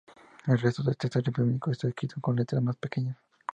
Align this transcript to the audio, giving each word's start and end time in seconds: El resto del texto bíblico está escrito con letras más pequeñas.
El 0.47 0.57
resto 0.57 0.81
del 0.81 0.97
texto 0.97 1.21
bíblico 1.31 1.69
está 1.69 1.87
escrito 1.87 2.19
con 2.19 2.35
letras 2.35 2.63
más 2.63 2.75
pequeñas. 2.75 3.19